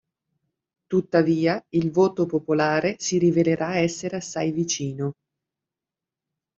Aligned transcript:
Tuttavia 0.87 1.63
il 1.75 1.91
voto 1.91 2.25
popolare 2.25 2.95
si 2.97 3.19
rivelerà 3.19 3.77
essere 3.77 4.15
assai 4.17 4.49
vicino. 4.51 5.11